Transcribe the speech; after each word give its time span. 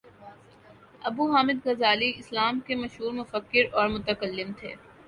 ابو 1.01 1.23
حامد 1.33 1.57
غزالی 1.65 2.11
اسلام 2.17 2.59
کے 2.67 2.75
مشہور 2.75 3.13
مفکر 3.13 3.73
اور 3.73 3.87
متکلم 3.89 4.51
تھے 4.59 4.73